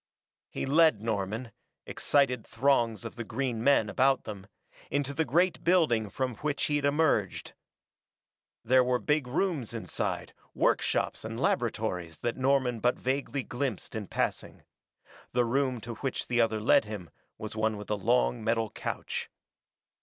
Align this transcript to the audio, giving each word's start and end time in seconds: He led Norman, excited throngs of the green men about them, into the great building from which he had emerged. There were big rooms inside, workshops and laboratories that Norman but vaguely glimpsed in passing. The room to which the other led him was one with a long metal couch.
He 0.49 0.65
led 0.65 0.99
Norman, 1.03 1.51
excited 1.85 2.43
throngs 2.43 3.05
of 3.05 3.17
the 3.17 3.23
green 3.23 3.63
men 3.63 3.87
about 3.87 4.23
them, 4.23 4.47
into 4.89 5.13
the 5.13 5.25
great 5.25 5.63
building 5.63 6.09
from 6.09 6.37
which 6.37 6.63
he 6.63 6.77
had 6.77 6.85
emerged. 6.85 7.53
There 8.65 8.83
were 8.83 8.97
big 8.97 9.27
rooms 9.27 9.75
inside, 9.75 10.33
workshops 10.55 11.23
and 11.23 11.39
laboratories 11.39 12.17
that 12.21 12.35
Norman 12.35 12.79
but 12.79 12.97
vaguely 12.97 13.43
glimpsed 13.43 13.93
in 13.93 14.07
passing. 14.07 14.63
The 15.33 15.45
room 15.45 15.79
to 15.81 15.93
which 15.93 16.25
the 16.25 16.41
other 16.41 16.59
led 16.59 16.85
him 16.85 17.11
was 17.37 17.55
one 17.55 17.77
with 17.77 17.91
a 17.91 17.95
long 17.95 18.43
metal 18.43 18.71
couch. 18.71 19.29